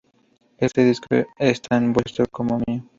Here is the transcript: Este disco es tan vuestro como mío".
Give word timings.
Este 0.57 0.83
disco 0.83 1.05
es 1.37 1.61
tan 1.61 1.93
vuestro 1.93 2.25
como 2.25 2.59
mío". 2.65 2.81